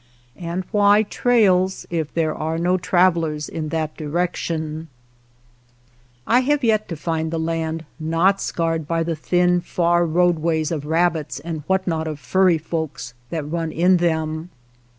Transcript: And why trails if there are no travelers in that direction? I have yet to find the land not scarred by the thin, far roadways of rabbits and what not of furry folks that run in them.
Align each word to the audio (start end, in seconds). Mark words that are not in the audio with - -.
And 0.39 0.63
why 0.71 1.03
trails 1.03 1.85
if 1.91 2.11
there 2.15 2.33
are 2.33 2.57
no 2.57 2.75
travelers 2.75 3.47
in 3.47 3.69
that 3.69 3.95
direction? 3.95 4.87
I 6.25 6.39
have 6.39 6.63
yet 6.63 6.89
to 6.89 6.95
find 6.97 7.29
the 7.29 7.37
land 7.37 7.85
not 7.99 8.41
scarred 8.41 8.87
by 8.87 9.03
the 9.03 9.15
thin, 9.15 9.61
far 9.61 10.03
roadways 10.07 10.71
of 10.71 10.87
rabbits 10.87 11.39
and 11.39 11.61
what 11.67 11.85
not 11.85 12.07
of 12.07 12.19
furry 12.19 12.57
folks 12.57 13.13
that 13.29 13.47
run 13.51 13.71
in 13.71 13.97
them. 13.97 14.49